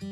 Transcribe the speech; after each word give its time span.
Eu 0.00 0.06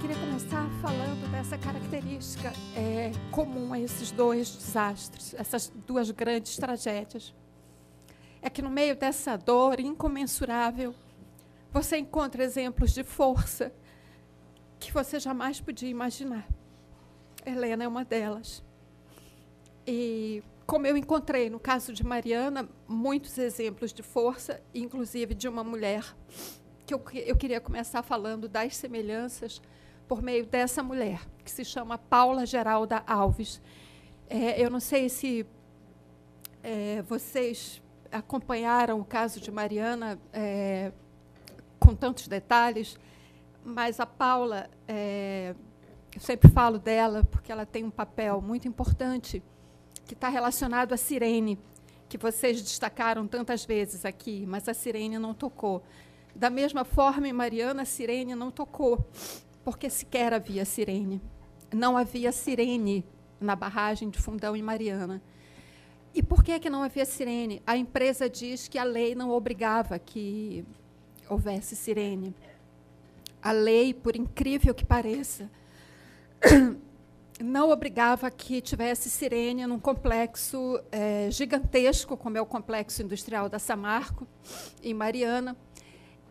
queria 0.00 0.16
começar 0.16 0.66
falando 0.80 1.30
dessa 1.30 1.58
característica 1.58 2.50
é, 2.74 3.12
comum 3.30 3.74
a 3.74 3.80
esses 3.80 4.10
dois 4.10 4.56
desastres, 4.56 5.34
essas 5.34 5.70
duas 5.86 6.10
grandes 6.10 6.56
tragédias. 6.56 7.34
É 8.40 8.48
que 8.48 8.62
no 8.62 8.70
meio 8.70 8.96
dessa 8.96 9.36
dor 9.36 9.78
incomensurável, 9.78 10.94
você 11.70 11.98
encontra 11.98 12.42
exemplos 12.42 12.94
de 12.94 13.04
força 13.04 13.74
que 14.78 14.90
você 14.90 15.20
jamais 15.20 15.60
podia 15.60 15.90
imaginar. 15.90 16.48
Helena 17.44 17.84
é 17.84 17.88
uma 17.88 18.06
delas. 18.06 18.64
E 19.86 20.42
como 20.70 20.86
eu 20.86 20.96
encontrei 20.96 21.50
no 21.50 21.58
caso 21.58 21.92
de 21.92 22.06
Mariana 22.06 22.68
muitos 22.86 23.36
exemplos 23.38 23.92
de 23.92 24.04
força, 24.04 24.62
inclusive 24.72 25.34
de 25.34 25.48
uma 25.48 25.64
mulher, 25.64 26.14
que 26.86 26.94
eu, 26.94 27.02
eu 27.26 27.34
queria 27.34 27.60
começar 27.60 28.04
falando 28.04 28.48
das 28.48 28.76
semelhanças 28.76 29.60
por 30.06 30.22
meio 30.22 30.46
dessa 30.46 30.80
mulher, 30.80 31.26
que 31.44 31.50
se 31.50 31.64
chama 31.64 31.98
Paula 31.98 32.46
Geralda 32.46 33.02
Alves. 33.04 33.60
É, 34.28 34.64
eu 34.64 34.70
não 34.70 34.78
sei 34.78 35.08
se 35.08 35.44
é, 36.62 37.02
vocês 37.02 37.82
acompanharam 38.12 39.00
o 39.00 39.04
caso 39.04 39.40
de 39.40 39.50
Mariana 39.50 40.20
é, 40.32 40.92
com 41.80 41.96
tantos 41.96 42.28
detalhes, 42.28 42.96
mas 43.64 43.98
a 43.98 44.06
Paula, 44.06 44.70
é, 44.86 45.52
eu 46.14 46.20
sempre 46.20 46.48
falo 46.48 46.78
dela 46.78 47.24
porque 47.24 47.50
ela 47.50 47.66
tem 47.66 47.82
um 47.82 47.90
papel 47.90 48.40
muito 48.40 48.68
importante 48.68 49.42
que 50.10 50.14
está 50.14 50.28
relacionado 50.28 50.92
à 50.92 50.96
sirene, 50.96 51.56
que 52.08 52.18
vocês 52.18 52.60
destacaram 52.60 53.28
tantas 53.28 53.64
vezes 53.64 54.04
aqui, 54.04 54.44
mas 54.44 54.68
a 54.68 54.74
sirene 54.74 55.20
não 55.20 55.32
tocou. 55.32 55.84
Da 56.34 56.50
mesma 56.50 56.84
forma, 56.84 57.28
em 57.28 57.32
Mariana, 57.32 57.82
a 57.82 57.84
sirene 57.84 58.34
não 58.34 58.50
tocou, 58.50 59.08
porque 59.62 59.88
sequer 59.88 60.34
havia 60.34 60.64
sirene. 60.64 61.22
Não 61.72 61.96
havia 61.96 62.32
sirene 62.32 63.04
na 63.40 63.54
barragem 63.54 64.10
de 64.10 64.18
Fundão 64.18 64.56
em 64.56 64.62
Mariana. 64.62 65.22
E 66.12 66.24
por 66.24 66.42
que, 66.42 66.58
que 66.58 66.68
não 66.68 66.82
havia 66.82 67.04
sirene? 67.04 67.62
A 67.64 67.76
empresa 67.76 68.28
diz 68.28 68.66
que 68.66 68.78
a 68.78 68.84
lei 68.84 69.14
não 69.14 69.30
obrigava 69.30 69.96
que 69.96 70.64
houvesse 71.28 71.76
sirene. 71.76 72.34
A 73.40 73.52
lei, 73.52 73.94
por 73.94 74.16
incrível 74.16 74.74
que 74.74 74.84
pareça, 74.84 75.48
não 77.42 77.70
obrigava 77.70 78.30
que 78.30 78.60
tivesse 78.60 79.08
sirene 79.08 79.66
num 79.66 79.78
complexo 79.78 80.80
é, 80.92 81.30
gigantesco, 81.30 82.16
como 82.16 82.36
é 82.36 82.40
o 82.40 82.46
complexo 82.46 83.02
industrial 83.02 83.48
da 83.48 83.58
Samarco, 83.58 84.26
em 84.82 84.92
Mariana. 84.94 85.56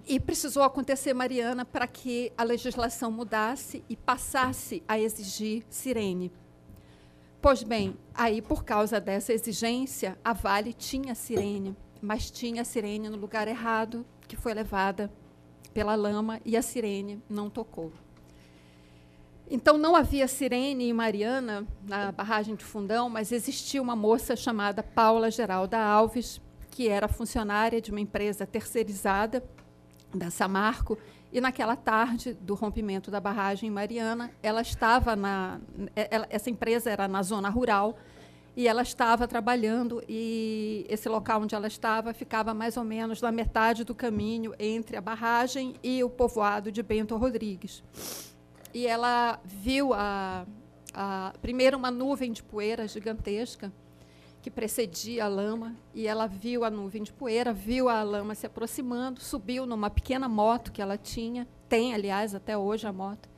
E 0.08 0.20
precisou 0.20 0.64
acontecer 0.64 1.14
Mariana 1.14 1.66
para 1.66 1.88
que 1.88 2.32
a 2.38 2.44
legislação 2.44 3.12
mudasse 3.12 3.84
e 3.88 3.96
passasse 3.96 4.84
a 4.88 5.00
exigir 5.00 5.64
sirene. 5.70 6.32
Pois 7.42 7.64
bem, 7.64 7.96
aí, 8.14 8.42
por 8.42 8.64
causa 8.64 9.00
dessa 9.00 9.32
exigência, 9.32 10.18
a 10.26 10.34
Vale 10.34 10.74
tinha 10.74 11.16
sirene, 11.16 11.76
mas 12.02 12.30
tinha 12.30 12.66
sirene 12.66 13.08
no 13.08 13.18
lugar 13.18 13.48
errado, 13.48 14.06
que 14.28 14.36
foi 14.36 14.54
levada 14.54 15.12
pela 15.74 15.96
lama, 15.96 16.42
e 16.44 16.58
a 16.58 16.62
sirene 16.62 17.22
não 17.30 17.50
tocou. 17.50 17.94
Então, 19.52 19.80
não 19.80 19.96
havia 19.96 20.28
sirene 20.28 20.90
em 20.90 20.94
Mariana, 20.94 21.66
na 21.84 22.12
barragem 22.12 22.56
de 22.56 22.64
Fundão, 22.64 23.10
mas 23.10 23.32
existia 23.32 23.82
uma 23.82 23.96
moça 23.96 24.36
chamada 24.36 24.84
Paula 24.84 25.32
Geralda 25.32 25.80
Alves, 25.80 26.40
que 26.70 26.88
era 26.88 27.08
funcionária 27.08 27.82
de 27.82 27.90
uma 27.90 28.00
empresa 28.00 28.46
terceirizada 28.46 29.44
da 30.14 30.30
Samarco, 30.30 31.00
e 31.34 31.42
naquela 31.42 31.76
tarde 31.76 32.34
do 32.34 32.54
rompimento 32.54 33.10
da 33.10 33.20
barragem 33.20 33.70
em 33.70 33.72
Mariana, 33.72 34.32
ela 34.42 34.62
estava 34.62 35.16
na. 35.16 35.60
Ela, 35.96 36.28
essa 36.30 36.50
empresa 36.50 36.92
era 36.92 37.08
na 37.08 37.24
zona 37.24 37.50
rural, 37.50 37.98
e 38.56 38.68
ela 38.68 38.84
estava 38.84 39.28
trabalhando, 39.28 40.04
e 40.08 40.86
esse 40.90 41.10
local 41.10 41.42
onde 41.42 41.56
ela 41.56 41.68
estava 41.68 42.14
ficava 42.14 42.54
mais 42.54 42.78
ou 42.78 42.84
menos 42.84 43.20
na 43.20 43.32
metade 43.32 43.84
do 43.84 43.96
caminho 43.96 44.54
entre 44.60 44.96
a 44.96 45.02
barragem 45.02 45.74
e 45.84 46.04
o 46.04 46.10
povoado 46.10 46.72
de 46.72 46.84
Bento 46.84 47.18
Rodrigues 47.18 47.84
e 48.74 48.86
ela 48.86 49.40
viu 49.44 49.94
a, 49.94 50.46
a, 50.94 51.34
primeiro 51.42 51.78
uma 51.78 51.92
nuvem 51.92 52.32
de 52.32 52.44
poeira 52.44 52.88
gigantesca 52.88 53.72
que 54.42 54.50
precedia 54.50 55.26
a 55.26 55.28
lama 55.28 55.76
e 55.94 56.08
ela 56.08 56.28
viu 56.28 56.64
a 56.64 56.70
nuvem 56.70 57.04
de 57.04 57.12
poeira, 57.12 57.52
viu 57.52 57.90
a 57.90 58.02
lama 58.04 58.34
se 58.36 58.46
aproximando, 58.46 59.22
subiu 59.22 59.66
numa 59.66 59.90
pequena 59.90 60.30
moto 60.30 60.72
que 60.72 60.82
ela 60.82 60.98
tinha, 60.98 61.48
tem 61.68 61.94
aliás 61.94 62.34
até 62.34 62.58
hoje 62.58 62.88
a 62.88 62.94
moto, 62.94 63.30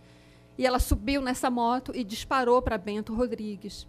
e 0.57 0.65
ela 0.65 0.79
subiu 0.79 1.21
nessa 1.21 1.49
moto 1.49 1.91
e 1.95 2.03
disparou 2.03 2.61
para 2.61 2.77
Bento 2.77 3.15
Rodrigues. 3.15 3.87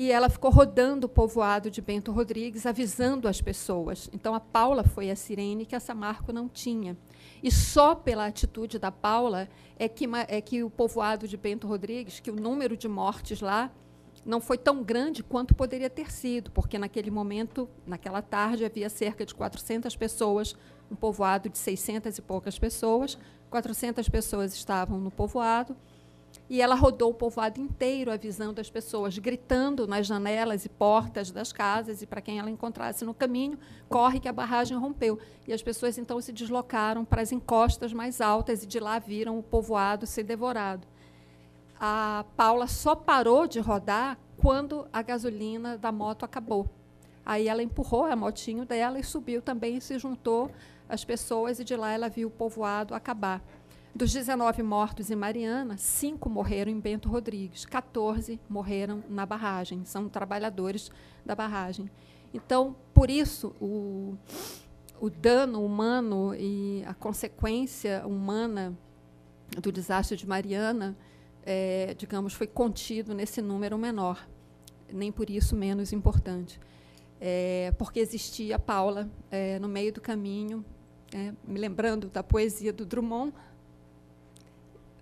E 0.00 0.10
ela 0.10 0.30
ficou 0.30 0.50
rodando 0.50 1.06
o 1.06 1.10
povoado 1.10 1.70
de 1.70 1.82
Bento 1.82 2.10
Rodrigues, 2.10 2.64
avisando 2.64 3.28
as 3.28 3.42
pessoas. 3.42 4.08
Então 4.14 4.34
a 4.34 4.40
Paula 4.40 4.82
foi 4.82 5.10
a 5.10 5.14
sirene 5.14 5.66
que 5.66 5.76
a 5.76 5.78
Samarco 5.78 6.32
não 6.32 6.48
tinha. 6.48 6.96
E 7.42 7.52
só 7.52 7.94
pela 7.94 8.24
atitude 8.24 8.78
da 8.78 8.90
Paula 8.90 9.46
é 9.78 9.86
que, 9.90 10.08
é 10.26 10.40
que 10.40 10.64
o 10.64 10.70
povoado 10.70 11.28
de 11.28 11.36
Bento 11.36 11.66
Rodrigues, 11.66 12.18
que 12.18 12.30
o 12.30 12.34
número 12.34 12.78
de 12.78 12.88
mortes 12.88 13.42
lá 13.42 13.70
não 14.24 14.40
foi 14.40 14.56
tão 14.56 14.82
grande 14.82 15.22
quanto 15.22 15.54
poderia 15.54 15.90
ter 15.90 16.10
sido, 16.10 16.50
porque 16.50 16.78
naquele 16.78 17.10
momento, 17.10 17.68
naquela 17.86 18.22
tarde, 18.22 18.64
havia 18.64 18.88
cerca 18.88 19.26
de 19.26 19.34
400 19.34 19.94
pessoas, 19.96 20.56
um 20.90 20.96
povoado 20.96 21.50
de 21.50 21.58
600 21.58 22.16
e 22.16 22.22
poucas 22.22 22.58
pessoas, 22.58 23.18
400 23.50 24.08
pessoas 24.08 24.54
estavam 24.54 24.98
no 24.98 25.10
povoado, 25.10 25.76
e 26.50 26.60
ela 26.60 26.74
rodou 26.74 27.12
o 27.12 27.14
povoado 27.14 27.60
inteiro 27.60 28.10
avisando 28.10 28.60
as 28.60 28.68
pessoas, 28.68 29.16
gritando 29.16 29.86
nas 29.86 30.04
janelas 30.04 30.64
e 30.64 30.68
portas 30.68 31.30
das 31.30 31.52
casas, 31.52 32.02
e 32.02 32.06
para 32.06 32.20
quem 32.20 32.40
ela 32.40 32.50
encontrasse 32.50 33.04
no 33.04 33.14
caminho, 33.14 33.56
corre 33.88 34.18
que 34.18 34.28
a 34.28 34.32
barragem 34.32 34.76
rompeu. 34.76 35.16
E 35.46 35.52
as 35.52 35.62
pessoas 35.62 35.96
então 35.96 36.20
se 36.20 36.32
deslocaram 36.32 37.04
para 37.04 37.22
as 37.22 37.30
encostas 37.30 37.92
mais 37.92 38.20
altas 38.20 38.64
e 38.64 38.66
de 38.66 38.80
lá 38.80 38.98
viram 38.98 39.38
o 39.38 39.44
povoado 39.44 40.08
ser 40.08 40.24
devorado. 40.24 40.88
A 41.78 42.24
Paula 42.36 42.66
só 42.66 42.96
parou 42.96 43.46
de 43.46 43.60
rodar 43.60 44.18
quando 44.36 44.88
a 44.92 45.02
gasolina 45.02 45.78
da 45.78 45.92
moto 45.92 46.24
acabou. 46.24 46.68
Aí 47.24 47.46
ela 47.46 47.62
empurrou 47.62 48.06
a 48.06 48.16
motinho 48.16 48.64
dela 48.64 48.98
e 48.98 49.04
subiu 49.04 49.40
também 49.40 49.76
e 49.76 49.80
se 49.80 50.00
juntou 50.00 50.50
às 50.88 51.04
pessoas, 51.04 51.60
e 51.60 51.64
de 51.64 51.76
lá 51.76 51.92
ela 51.92 52.08
viu 52.08 52.26
o 52.26 52.30
povoado 52.32 52.92
acabar. 52.92 53.40
Dos 53.92 54.12
19 54.12 54.62
mortos 54.62 55.10
em 55.10 55.16
Mariana, 55.16 55.76
cinco 55.76 56.30
morreram 56.30 56.70
em 56.70 56.78
Bento 56.78 57.08
Rodrigues, 57.08 57.64
14 57.64 58.40
morreram 58.48 59.02
na 59.08 59.26
barragem, 59.26 59.84
são 59.84 60.08
trabalhadores 60.08 60.92
da 61.26 61.34
barragem. 61.34 61.90
Então, 62.32 62.76
por 62.94 63.10
isso, 63.10 63.48
o, 63.60 64.16
o 65.00 65.10
dano 65.10 65.64
humano 65.64 66.32
e 66.36 66.84
a 66.86 66.94
consequência 66.94 68.06
humana 68.06 68.78
do 69.60 69.72
desastre 69.72 70.16
de 70.16 70.26
Mariana, 70.26 70.96
é, 71.42 71.92
digamos, 71.98 72.32
foi 72.32 72.46
contido 72.46 73.12
nesse 73.12 73.42
número 73.42 73.76
menor, 73.76 74.28
nem 74.92 75.10
por 75.10 75.28
isso 75.28 75.56
menos 75.56 75.92
importante. 75.92 76.60
É, 77.20 77.74
porque 77.76 77.98
existia 77.98 78.56
Paula 78.56 79.10
é, 79.32 79.58
no 79.58 79.68
meio 79.68 79.92
do 79.92 80.00
caminho, 80.00 80.64
é, 81.12 81.34
me 81.42 81.58
lembrando 81.58 82.08
da 82.08 82.22
poesia 82.22 82.72
do 82.72 82.86
Drummond, 82.86 83.34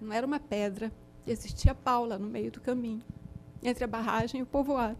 não 0.00 0.12
era 0.12 0.26
uma 0.26 0.40
pedra, 0.40 0.92
existia 1.26 1.74
Paula 1.74 2.18
no 2.18 2.26
meio 2.26 2.50
do 2.50 2.60
caminho, 2.60 3.02
entre 3.62 3.84
a 3.84 3.86
barragem 3.86 4.40
e 4.40 4.42
o 4.42 4.46
povoado. 4.46 4.98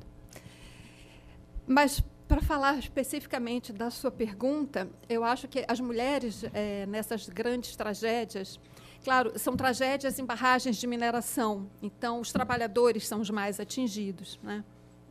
Mas, 1.66 2.02
para 2.26 2.40
falar 2.40 2.78
especificamente 2.78 3.72
da 3.72 3.90
sua 3.90 4.10
pergunta, 4.10 4.88
eu 5.08 5.22
acho 5.22 5.46
que 5.46 5.64
as 5.68 5.80
mulheres, 5.80 6.44
é, 6.52 6.86
nessas 6.86 7.28
grandes 7.28 7.76
tragédias, 7.76 8.58
claro, 9.04 9.38
são 9.38 9.56
tragédias 9.56 10.18
em 10.18 10.24
barragens 10.24 10.76
de 10.76 10.86
mineração, 10.86 11.70
então 11.82 12.20
os 12.20 12.32
trabalhadores 12.32 13.06
são 13.06 13.20
os 13.20 13.30
mais 13.30 13.60
atingidos. 13.60 14.38
Né? 14.42 14.64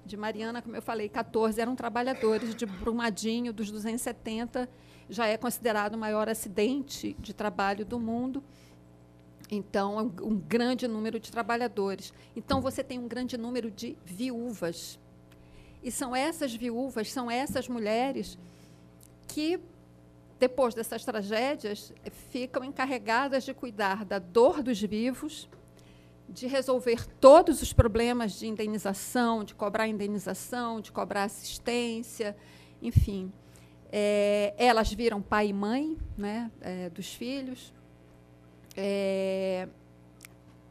De 0.05 0.17
Mariana, 0.17 0.61
como 0.61 0.75
eu 0.75 0.81
falei, 0.81 1.09
14 1.09 1.59
eram 1.59 1.75
trabalhadores, 1.75 2.55
de 2.55 2.65
Brumadinho, 2.65 3.53
dos 3.53 3.69
270, 3.71 4.69
já 5.09 5.27
é 5.27 5.37
considerado 5.37 5.95
o 5.95 5.97
maior 5.97 6.27
acidente 6.27 7.15
de 7.19 7.33
trabalho 7.33 7.85
do 7.85 7.99
mundo. 7.99 8.43
Então, 9.49 9.99
é 9.99 10.03
um, 10.23 10.35
grande 10.35 10.87
número 10.87 11.19
de 11.19 11.31
trabalhadores. 11.31 12.13
Então, 12.35 12.59
você 12.59 12.83
tem 12.83 12.99
um 12.99 13.07
grande 13.07 13.37
número 13.37 13.71
de 13.71 13.97
viúvas. 14.05 14.99
E 15.81 15.91
são 15.91 16.15
essas 16.15 16.53
viúvas, 16.53 17.11
são 17.11 17.31
essas 17.31 17.67
mulheres 17.69 18.37
que, 19.27 19.59
depois 20.37 20.73
dessas 20.75 21.05
tragédias, 21.05 21.93
ficam 22.29 22.63
encarregadas 22.63 23.45
de 23.45 23.53
cuidar 23.53 24.03
da 24.03 24.19
dor 24.19 24.61
dos 24.61 24.81
vivos, 24.81 25.47
de 26.27 26.45
resolver 26.45 27.07
todos 27.21 27.61
os 27.61 27.71
problemas 27.71 28.33
de 28.33 28.47
indenização, 28.47 29.45
de 29.45 29.55
cobrar 29.55 29.87
indenização, 29.87 30.81
de 30.81 30.91
cobrar 30.91 31.23
assistência, 31.23 32.35
enfim. 32.81 33.31
É, 33.89 34.53
elas 34.57 34.91
viram 34.91 35.21
pai 35.21 35.47
e 35.47 35.53
mãe 35.53 35.97
né, 36.17 36.51
é, 36.59 36.89
dos 36.89 37.13
filhos. 37.13 37.73
É, 38.79 39.67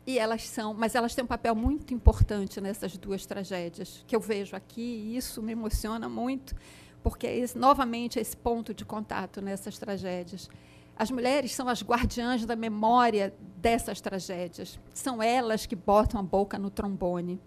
e 0.06 0.20
elas 0.20 0.48
são, 0.48 0.72
mas 0.72 0.94
elas 0.94 1.16
têm 1.16 1.24
um 1.24 1.26
papel 1.26 1.56
muito 1.56 1.92
importante 1.92 2.60
nessas 2.60 2.96
duas 2.96 3.26
tragédias 3.26 4.04
que 4.06 4.14
eu 4.14 4.20
vejo 4.20 4.54
aqui, 4.54 4.80
e 4.80 5.16
isso 5.16 5.42
me 5.42 5.50
emociona 5.50 6.08
muito, 6.08 6.54
porque 7.02 7.26
é 7.26 7.36
esse, 7.36 7.58
novamente 7.58 8.20
esse 8.20 8.36
ponto 8.36 8.72
de 8.72 8.84
contato 8.84 9.42
nessas 9.42 9.76
tragédias. 9.76 10.48
As 10.96 11.10
mulheres 11.10 11.52
são 11.52 11.68
as 11.68 11.82
guardiãs 11.82 12.46
da 12.46 12.54
memória 12.54 13.34
dessas 13.56 14.00
tragédias. 14.00 14.78
São 14.94 15.20
elas 15.20 15.66
que 15.66 15.74
botam 15.76 16.20
a 16.20 16.22
boca 16.22 16.56
no 16.58 16.70
trombone, 16.70 17.40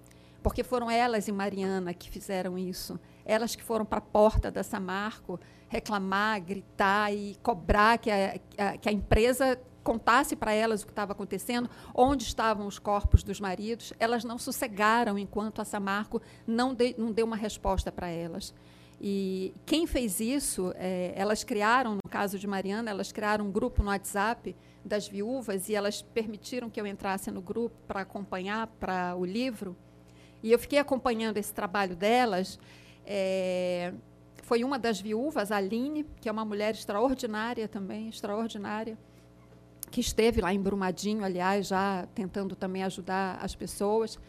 porque 0.44 0.64
foram 0.64 0.92
elas 0.92 1.28
e 1.30 1.32
Mariana 1.32 1.94
que 1.94 2.12
fizeram 2.12 2.58
isso. 2.58 3.00
Elas 3.26 3.56
que 3.56 3.64
foram 3.64 3.86
para 3.86 4.00
a 4.00 4.02
porta 4.02 4.52
da 4.52 4.64
Samarco 4.64 5.40
reclamar, 5.68 6.42
gritar 6.42 7.14
e 7.14 7.38
cobrar 7.42 7.98
que 7.98 8.12
a 8.12 8.78
que 8.78 8.90
a 8.90 8.92
empresa 8.92 9.60
contasse 9.90 10.36
para 10.36 10.54
elas 10.54 10.84
o 10.84 10.86
que 10.86 10.92
estava 10.92 11.14
acontecendo, 11.14 11.68
onde 11.96 12.24
estavam 12.24 12.68
os 12.68 12.78
corpos 12.78 13.24
dos 13.24 13.40
maridos. 13.40 13.92
Elas 14.00 14.24
não 14.24 14.38
sossegaram 14.38 15.18
enquanto 15.18 15.62
a 15.62 15.66
Samarco 15.66 16.22
não, 16.46 16.76
de, 16.76 16.94
não 16.96 17.12
deu 17.12 17.26
uma 17.26 17.36
resposta 17.36 17.92
para 17.92 18.08
elas. 18.08 18.54
E 19.02 19.52
quem 19.66 19.88
fez 19.88 20.20
isso, 20.20 20.72
é, 20.76 21.12
elas 21.16 21.44
criaram, 21.44 21.96
no 21.96 22.08
caso 22.08 22.38
de 22.38 22.46
Mariana, 22.46 22.92
elas 22.92 23.12
criaram 23.12 23.48
um 23.48 23.52
grupo 23.52 23.82
no 23.82 23.90
WhatsApp 23.90 24.56
das 24.86 25.08
viúvas 25.08 25.70
e 25.70 25.74
elas 25.74 26.04
permitiram 26.04 26.70
que 26.70 26.80
eu 26.80 26.86
entrasse 26.86 27.32
no 27.32 27.42
grupo 27.42 27.76
para 27.88 28.02
acompanhar 28.02 28.68
para 28.80 29.16
o 29.16 29.26
livro. 29.26 29.76
E 30.44 30.52
eu 30.52 30.60
fiquei 30.60 30.78
acompanhando 30.78 31.38
esse 31.38 31.52
trabalho 31.52 31.96
delas. 31.96 32.60
É, 33.04 33.92
foi 34.44 34.64
uma 34.64 34.78
das 34.78 35.02
viúvas, 35.02 35.52
a 35.52 35.58
Aline, 35.58 36.06
que 36.22 36.30
é 36.30 36.32
uma 36.32 36.46
mulher 36.46 36.76
extraordinária 36.76 37.68
também, 37.68 38.08
extraordinária, 38.10 38.96
que 39.90 40.02
esteve 40.02 40.42
lá 40.42 40.54
em 40.54 40.62
Brumadinho, 40.62 41.24
aliás, 41.24 41.68
já 41.68 42.08
tentando 42.14 42.56
também 42.56 42.84
ajudar 42.84 43.40
as 43.42 43.56
pessoas. 43.56 44.20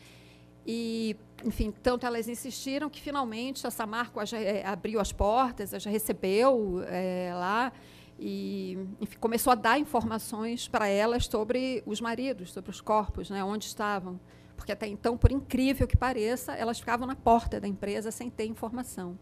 E, 0.67 1.17
enfim, 1.45 1.73
tanto 1.83 2.07
elas 2.07 2.29
insistiram 2.29 2.91
que 2.91 3.01
finalmente 3.01 3.67
a 3.67 3.71
Samarco 3.71 4.21
é, 4.35 4.65
abriu 4.65 5.01
as 5.01 5.13
portas, 5.13 5.71
já 5.71 5.91
recebeu 5.91 6.83
é, 6.87 7.33
lá 7.35 7.73
e 8.19 8.77
enfim, 9.01 9.17
começou 9.19 9.51
a 9.51 9.57
dar 9.57 9.79
informações 9.79 10.69
para 10.69 10.87
elas 10.87 11.25
sobre 11.25 11.83
os 11.87 12.01
maridos, 12.01 12.53
sobre 12.53 12.71
os 12.71 12.81
corpos, 12.81 13.31
né, 13.31 13.43
onde 13.43 13.65
estavam. 13.65 14.21
Porque 14.55 14.73
até 14.73 14.87
então, 14.87 15.17
por 15.17 15.33
incrível 15.33 15.89
que 15.89 15.97
pareça, 15.97 16.53
elas 16.53 16.79
ficavam 16.79 17.07
na 17.07 17.17
porta 17.17 17.59
da 17.59 17.67
empresa 17.67 18.11
sem 18.11 18.29
ter 18.29 18.45
informação. 18.45 19.19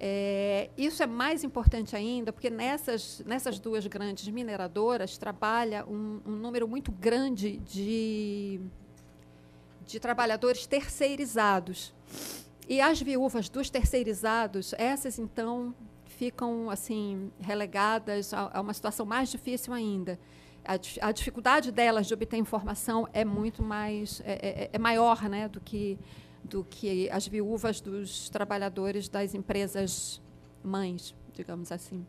É, 0.00 0.70
isso 0.76 1.02
é 1.02 1.06
mais 1.06 1.42
importante 1.42 1.96
ainda, 1.96 2.32
porque 2.32 2.50
nessas, 2.50 3.20
nessas 3.26 3.58
duas 3.58 3.86
grandes 3.86 4.28
mineradoras 4.28 5.18
trabalha 5.18 5.84
um, 5.86 6.20
um 6.24 6.36
número 6.36 6.68
muito 6.68 6.92
grande 6.92 7.56
de 7.58 8.60
de 9.88 9.98
trabalhadores 9.98 10.66
terceirizados. 10.66 11.94
E 12.68 12.80
as 12.80 13.00
viúvas 13.00 13.48
dos 13.48 13.70
terceirizados, 13.70 14.74
essas 14.76 15.18
então 15.18 15.74
ficam 16.04 16.68
assim 16.68 17.32
relegadas 17.40 18.34
a, 18.34 18.50
a 18.52 18.60
uma 18.60 18.74
situação 18.74 19.06
mais 19.06 19.30
difícil 19.30 19.72
ainda. 19.72 20.18
A, 20.64 20.74
a, 21.08 21.12
dificuldade 21.12 21.72
delas 21.72 22.06
de 22.06 22.12
obter 22.12 22.36
informação 22.36 23.08
é 23.14 23.24
muito 23.24 23.62
mais 23.62 24.20
é, 24.24 24.32
é, 24.32 24.70
é 24.74 24.78
maior, 24.78 25.22
né, 25.22 25.48
do 25.48 25.60
que 25.60 25.98
do 26.48 26.64
que 26.64 27.08
as 27.10 27.26
viúvas 27.26 27.80
dos 27.80 28.28
trabalhadores 28.28 29.08
das 29.08 29.34
empresas 29.34 30.20
mães, 30.62 31.14
digamos 31.34 31.70
assim. 31.70 32.04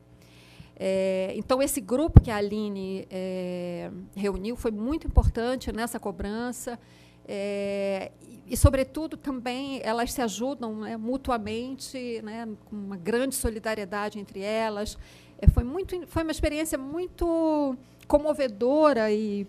É, 0.75 1.33
então, 1.35 1.61
esse 1.61 1.81
grupo 1.81 2.21
que 2.21 2.31
a 2.31 2.37
Aline 2.37 3.05
é, 3.11 3.91
reuniu 4.15 4.55
foi 4.55 4.71
muito 4.71 5.05
importante 5.05 5.71
nessa 5.73 5.99
cobrança. 5.99 6.79
É, 7.27 8.11
e, 8.47 8.55
sobretudo, 8.55 9.17
também 9.17 9.81
elas 9.83 10.13
se 10.13 10.21
ajudam 10.21 10.73
né, 10.77 10.95
mutuamente, 10.95 12.21
né, 12.23 12.47
com 12.65 12.75
uma 12.75 12.95
grande 12.95 13.35
solidariedade 13.35 14.19
entre 14.19 14.39
elas. 14.39 14.97
É, 15.37 15.47
foi, 15.49 15.63
muito, 15.63 16.07
foi 16.07 16.23
uma 16.23 16.31
experiência 16.31 16.77
muito 16.77 17.75
comovedora 18.07 19.11
e 19.11 19.45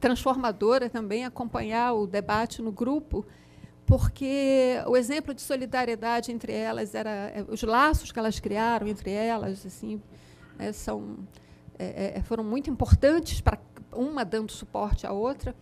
transformadora 0.00 0.88
também 0.88 1.24
acompanhar 1.24 1.92
o 1.92 2.06
debate 2.06 2.62
no 2.62 2.72
grupo, 2.72 3.26
porque 3.90 4.80
o 4.86 4.96
exemplo 4.96 5.34
de 5.34 5.42
solidariedade 5.42 6.30
entre 6.30 6.52
elas 6.52 6.94
era 6.94 7.10
é, 7.10 7.44
os 7.48 7.62
laços 7.62 8.12
que 8.12 8.18
elas 8.18 8.38
criaram 8.38 8.86
entre 8.86 9.10
elas, 9.10 9.66
assim, 9.66 10.00
é, 10.58 10.72
são 10.72 11.18
é 11.78 12.20
foram 12.22 12.44
muito 12.44 12.70
importantes 12.70 13.40
para 13.40 13.58
uma 13.92 14.24
dando 14.24 14.52
suporte 14.52 15.06
à 15.06 15.12
outra 15.12 15.54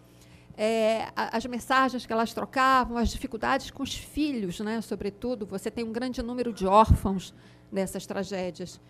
é, 0.61 1.07
as 1.15 1.47
mensagens 1.47 2.05
que 2.05 2.13
elas 2.13 2.35
trocavam, 2.35 2.97
as 2.97 3.11
dificuldades 3.11 3.71
com 3.71 3.85
os 3.85 3.95
filhos, 3.95 4.59
né, 4.59 4.81
sobretudo. 4.81 5.47
Você 5.47 5.71
tem 5.71 5.85
um 5.85 5.93
grande 5.93 6.21
número 6.21 6.53
de 6.53 6.67
órfãos 6.67 7.33
nessas 7.71 8.05
tragédias. 8.05 8.81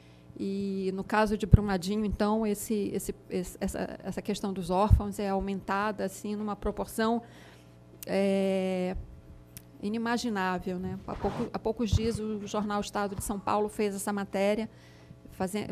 E 0.41 0.91
no 0.95 1.05
caso 1.05 1.37
de 1.37 1.45
Brumadinho, 1.45 2.07
então, 2.07 2.47
esse, 2.47 2.91
esse, 2.95 3.15
essa, 3.61 3.99
essa 4.03 4.23
questão 4.23 4.51
dos 4.51 4.71
órfãos 4.71 5.19
é 5.19 5.29
aumentada 5.29 6.05
assim 6.07 6.35
numa 6.35 6.57
proporção 6.57 7.21
é, 8.07 8.97
inimaginável. 9.83 10.79
Né? 10.79 10.99
Há, 11.07 11.15
pouco, 11.15 11.51
há 11.53 11.59
poucos 11.59 11.91
dias 11.91 12.19
o 12.19 12.47
jornal 12.47 12.81
Estado 12.81 13.15
de 13.15 13.25
São 13.25 13.39
Paulo 13.39 13.69
fez 13.69 13.95
essa 13.95 14.13
matéria, 14.13 14.69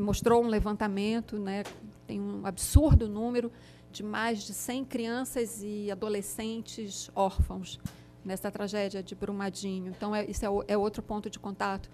mostrou 0.00 0.42
um 0.42 0.48
levantamento, 0.48 1.38
né? 1.38 1.64
tem 2.06 2.20
um 2.20 2.46
absurdo 2.46 3.08
número 3.08 3.50
de 3.90 4.02
mais 4.02 4.42
de 4.42 4.52
100 4.52 4.84
crianças 4.84 5.62
e 5.62 5.90
adolescentes 5.90 7.10
órfãos 7.14 7.80
nessa 8.24 8.50
tragédia 8.50 9.02
de 9.02 9.14
Brumadinho. 9.14 9.92
Então, 9.96 10.14
é, 10.14 10.24
isso 10.26 10.44
é, 10.44 10.48
é 10.68 10.76
outro 10.76 11.02
ponto 11.02 11.30
de 11.30 11.38
contato. 11.38 11.88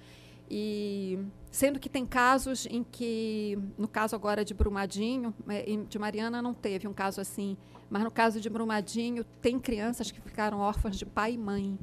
E 0.51 1.19
sendo 1.51 1.79
que 1.79 1.89
tem 1.89 2.05
casos 2.05 2.67
em 2.67 2.83
que, 2.83 3.59
no 3.79 3.87
caso 3.87 4.17
agora 4.17 4.45
de 4.45 4.53
Brumadinho, 4.53 5.35
é, 5.49 5.65
de 5.89 5.99
Mariana 5.99 6.43
não 6.43 6.53
teve 6.53 6.89
um 6.89 6.93
caso 6.93 7.21
assim, 7.21 7.57
mas 7.89 8.03
no 8.03 8.11
caso 8.11 8.41
de 8.41 8.51
Brumadinho 8.51 9.25
tem 9.41 9.59
crianças 9.59 10.11
que 10.11 10.21
ficaram 10.21 10.59
órfãs 10.59 10.99
de 10.99 11.07
pai 11.07 11.35
e 11.35 11.39
mãe. 11.39 11.79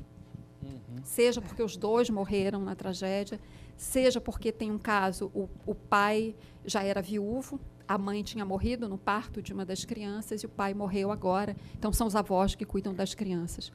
Seja 1.04 1.42
porque 1.42 1.64
os 1.64 1.76
dois 1.78 2.10
morreram 2.10 2.62
na 2.62 2.76
tragédia, 2.76 3.40
seja 3.76 4.20
porque 4.20 4.52
tem 4.52 4.72
um 4.72 4.78
caso, 4.78 5.32
o, 5.34 5.50
o 5.66 5.76
pai 5.76 6.36
já 6.66 6.84
era 6.84 7.02
viúvo 7.02 7.60
a 7.90 7.98
mãe 7.98 8.22
tinha 8.22 8.46
morrido 8.46 8.88
no 8.88 9.00
parto 9.00 9.42
de 9.42 9.52
uma 9.52 9.66
das 9.66 9.84
crianças 9.84 10.44
e 10.44 10.46
o 10.46 10.50
pai 10.50 10.76
morreu 10.76 11.12
agora. 11.12 11.56
Então, 11.76 11.92
são 11.92 12.06
os 12.06 12.16
avós 12.16 12.54
que 12.54 12.64
cuidam 12.64 12.94
das 12.94 13.16
crianças. 13.16 13.72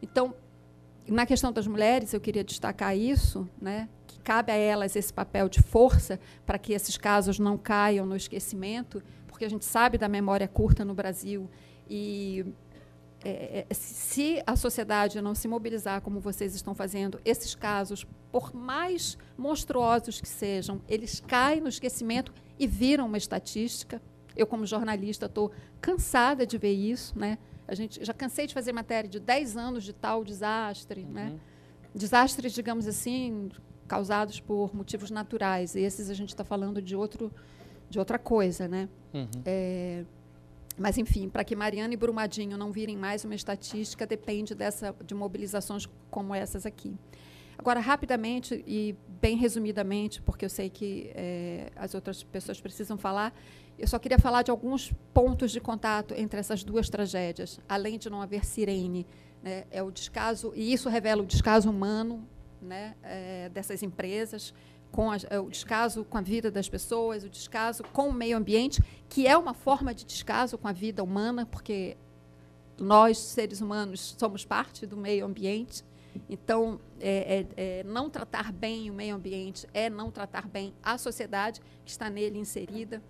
Então, 0.00 0.34
na 1.06 1.26
questão 1.26 1.52
das 1.52 1.66
mulheres, 1.66 2.14
eu 2.14 2.20
queria 2.22 2.42
destacar 2.42 2.96
isso, 2.96 3.46
né, 3.60 3.86
que 4.06 4.18
cabe 4.20 4.50
a 4.50 4.56
elas 4.56 4.96
esse 4.96 5.12
papel 5.12 5.46
de 5.46 5.60
força 5.60 6.18
para 6.46 6.58
que 6.58 6.72
esses 6.72 6.96
casos 6.96 7.38
não 7.38 7.58
caiam 7.58 8.06
no 8.06 8.16
esquecimento, 8.16 9.02
porque 9.26 9.44
a 9.44 9.50
gente 9.50 9.66
sabe 9.66 9.98
da 9.98 10.08
memória 10.08 10.48
curta 10.48 10.82
no 10.82 10.94
Brasil 10.94 11.50
e 11.86 12.46
é, 13.24 13.66
é 13.68 13.74
se 13.74 14.42
a 14.46 14.56
sociedade 14.56 15.20
não 15.20 15.34
se 15.34 15.46
mobilizar 15.46 16.00
como 16.00 16.20
vocês 16.20 16.54
estão 16.54 16.74
fazendo, 16.74 17.20
esses 17.24 17.54
casos, 17.54 18.06
por 18.32 18.54
mais 18.54 19.18
monstruosos 19.36 20.20
que 20.20 20.28
sejam, 20.28 20.80
eles 20.88 21.20
caem 21.20 21.60
no 21.60 21.68
esquecimento 21.68 22.32
e 22.58 22.66
viram 22.66 23.06
uma 23.06 23.18
estatística. 23.18 24.00
Eu, 24.36 24.46
como 24.46 24.64
jornalista, 24.66 25.26
estou 25.26 25.50
cansada 25.80 26.46
de 26.46 26.56
ver 26.56 26.72
isso. 26.72 27.18
Né? 27.18 27.38
A 27.66 27.74
gente 27.74 28.04
já 28.04 28.14
cansei 28.14 28.46
de 28.46 28.54
fazer 28.54 28.72
matéria 28.72 29.08
de 29.08 29.20
10 29.20 29.56
anos 29.56 29.84
de 29.84 29.92
tal 29.92 30.24
desastre. 30.24 31.04
Né? 31.04 31.24
Uhum. 31.24 31.30
Né? 31.32 31.40
Desastres, 31.94 32.52
digamos 32.52 32.86
assim, 32.86 33.50
causados 33.88 34.40
por 34.40 34.74
motivos 34.74 35.10
naturais. 35.10 35.74
Esses 35.74 36.08
a 36.08 36.14
gente 36.14 36.30
está 36.30 36.44
falando 36.44 36.80
de, 36.80 36.94
outro, 36.94 37.32
de 37.88 37.98
outra 37.98 38.18
coisa. 38.18 38.68
Né? 38.68 38.88
Uhum. 39.12 39.28
É, 39.44 40.04
mas, 40.80 40.96
enfim, 40.96 41.28
para 41.28 41.44
que 41.44 41.54
Mariana 41.54 41.92
e 41.92 41.96
Brumadinho 41.96 42.56
não 42.56 42.72
virem 42.72 42.96
mais 42.96 43.22
uma 43.22 43.34
estatística, 43.34 44.06
depende 44.06 44.54
dessa, 44.54 44.96
de 45.04 45.14
mobilizações 45.14 45.86
como 46.10 46.34
essas 46.34 46.64
aqui. 46.64 46.96
Agora, 47.58 47.80
rapidamente 47.80 48.64
e 48.66 48.96
bem 49.20 49.36
resumidamente, 49.36 50.22
porque 50.22 50.42
eu 50.42 50.48
sei 50.48 50.70
que 50.70 51.12
é, 51.14 51.70
as 51.76 51.94
outras 51.94 52.24
pessoas 52.24 52.58
precisam 52.62 52.96
falar, 52.96 53.38
eu 53.78 53.86
só 53.86 53.98
queria 53.98 54.18
falar 54.18 54.40
de 54.40 54.50
alguns 54.50 54.90
pontos 55.12 55.52
de 55.52 55.60
contato 55.60 56.14
entre 56.16 56.40
essas 56.40 56.64
duas 56.64 56.88
tragédias, 56.88 57.60
além 57.68 57.98
de 57.98 58.08
não 58.08 58.22
haver 58.22 58.46
sirene. 58.46 59.06
Né, 59.42 59.64
é 59.70 59.82
o 59.82 59.90
descaso, 59.90 60.50
e 60.54 60.72
isso 60.72 60.88
revela 60.88 61.22
o 61.22 61.26
descaso 61.26 61.68
humano 61.68 62.26
né, 62.60 62.94
é, 63.02 63.50
dessas 63.50 63.82
empresas, 63.82 64.54
com 64.90 65.10
a, 65.10 65.16
é, 65.28 65.38
o 65.38 65.48
descaso 65.48 66.04
com 66.04 66.18
a 66.18 66.20
vida 66.20 66.50
das 66.50 66.68
pessoas, 66.68 67.24
o 67.24 67.28
descaso 67.28 67.82
com 67.92 68.08
o 68.08 68.12
meio 68.12 68.36
ambiente, 68.36 68.82
que 69.08 69.26
é 69.26 69.36
uma 69.36 69.54
forma 69.54 69.94
de 69.94 70.04
descaso 70.04 70.58
com 70.58 70.68
a 70.68 70.72
vida 70.72 71.02
humana, 71.02 71.46
porque 71.46 71.96
nós, 72.78 73.18
seres 73.18 73.60
humanos, 73.60 74.16
somos 74.18 74.44
parte 74.44 74.86
do 74.86 74.96
meio 74.96 75.26
ambiente 75.26 75.84
Então, 76.28 76.80
é, 76.98 77.46
é, 77.56 77.78
é, 77.80 77.84
não 77.84 78.10
tratar 78.10 78.52
bem 78.52 78.90
o 78.90 78.94
meio 78.94 79.14
ambiente 79.14 79.66
é 79.72 79.88
não 79.88 80.10
tratar 80.10 80.48
bem 80.48 80.74
a 80.82 80.98
sociedade 80.98 81.60
que 81.84 81.90
está 81.90 82.10
nele 82.10 82.38
inserida. 82.38 83.02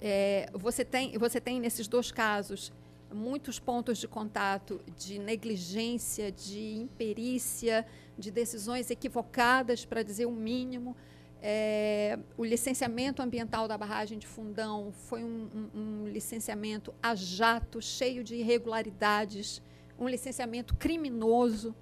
É, 0.00 0.48
você, 0.52 0.84
tem, 0.84 1.18
você 1.18 1.40
tem, 1.40 1.58
nesses 1.58 1.88
dois 1.88 2.12
casos, 2.12 2.72
muitos 3.12 3.58
pontos 3.58 3.98
de 3.98 4.08
contato 4.08 4.80
de 4.96 5.18
negligência, 5.18 6.30
de 6.30 6.76
imperícia, 6.76 7.86
de 8.18 8.30
decisões 8.30 8.90
equivocadas, 8.90 9.84
para 9.84 10.02
dizer 10.02 10.26
o 10.26 10.32
mínimo. 10.32 10.96
É, 11.40 12.18
o 12.36 12.44
licenciamento 12.44 13.22
ambiental 13.22 13.68
da 13.68 13.78
barragem 13.78 14.18
de 14.18 14.26
Fundão 14.26 14.92
foi 14.92 15.22
um, 15.22 15.48
um, 15.54 15.80
um, 15.80 16.08
licenciamento 16.08 16.92
a 17.00 17.14
jato, 17.14 17.80
cheio 17.80 18.24
de 18.24 18.34
irregularidades, 18.34 19.62
um 19.98 20.08
licenciamento 20.08 20.74
criminoso. 20.74 21.74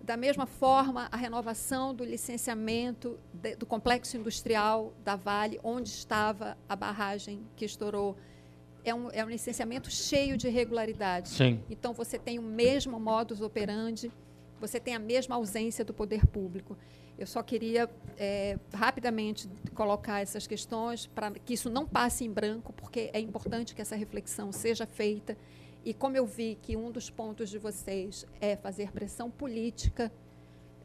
Da 0.00 0.16
mesma 0.16 0.46
forma, 0.46 1.08
a 1.10 1.16
renovação 1.16 1.92
do 1.92 2.04
licenciamento 2.04 3.18
de, 3.32 3.56
do 3.56 3.66
complexo 3.66 4.16
industrial 4.16 4.92
da 5.02 5.16
Vale, 5.16 5.58
onde 5.64 5.88
estava 5.88 6.56
a 6.68 6.76
barragem 6.76 7.44
que 7.56 7.64
estourou, 7.64 8.16
é 8.86 8.94
um, 8.94 9.10
é 9.10 9.24
um 9.24 9.28
licenciamento 9.28 9.90
cheio 9.90 10.36
de 10.36 10.46
irregularidades. 10.46 11.32
Sim. 11.32 11.60
Então, 11.68 11.92
você 11.92 12.18
tem 12.18 12.38
o 12.38 12.42
mesmo 12.42 12.98
modus 13.00 13.40
operandi, 13.40 14.10
você 14.60 14.78
tem 14.78 14.94
a 14.94 14.98
mesma 14.98 15.34
ausência 15.34 15.84
do 15.84 15.92
poder 15.92 16.24
público. 16.26 16.78
Eu 17.18 17.26
só 17.26 17.42
queria 17.42 17.90
é, 18.16 18.58
rapidamente 18.72 19.48
colocar 19.74 20.20
essas 20.20 20.46
questões 20.46 21.06
para 21.06 21.32
que 21.32 21.54
isso 21.54 21.68
não 21.68 21.86
passe 21.86 22.24
em 22.24 22.30
branco, 22.30 22.72
porque 22.72 23.10
é 23.12 23.18
importante 23.18 23.74
que 23.74 23.82
essa 23.82 23.96
reflexão 23.96 24.52
seja 24.52 24.86
feita. 24.86 25.36
E 25.84 25.92
como 25.92 26.16
eu 26.16 26.24
vi 26.24 26.56
que 26.62 26.76
um 26.76 26.90
dos 26.90 27.10
pontos 27.10 27.50
de 27.50 27.58
vocês 27.58 28.24
é 28.40 28.54
fazer 28.54 28.92
pressão 28.92 29.30
política, 29.30 30.12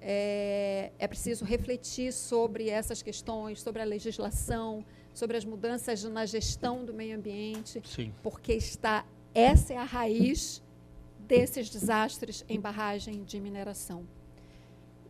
é, 0.02 0.92
é 0.98 1.08
preciso 1.08 1.46
refletir 1.46 2.12
sobre 2.12 2.70
essas 2.70 3.04
questões, 3.04 3.62
sobre 3.62 3.82
a 3.82 3.86
legislação, 3.86 4.84
sobre 5.14 5.38
as 5.38 5.46
mudanças 5.46 6.04
na 6.04 6.26
gestão 6.26 6.84
do 6.84 6.94
meio 6.94 7.18
ambiente, 7.18 7.82
Sim. 7.86 8.14
porque 8.22 8.54
está 8.54 9.06
essa 9.34 9.74
é 9.74 9.78
a 9.78 9.84
raiz 9.84 10.62
desses 11.20 11.70
desastres 11.70 12.44
em 12.50 12.60
barragem 12.60 13.24
de 13.24 13.40
mineração. 13.40 14.06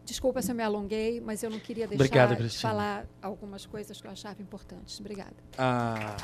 Desculpa 0.05 0.41
se 0.41 0.51
eu 0.51 0.55
me 0.55 0.63
alonguei, 0.63 1.22
mas 1.22 1.41
eu 1.43 1.50
não 1.50 1.60
queria 1.60 1.88
deixar 1.88 2.03
Obrigada, 2.03 2.36
de 2.36 2.58
falar 2.58 3.08
algumas 3.22 3.65
coisas 3.65 4.00
que 4.00 4.08
eu 4.08 4.12
achava 4.12 4.41
importantes. 4.41 5.00
Obrigada. 5.00 5.36
Ah. 5.58 6.17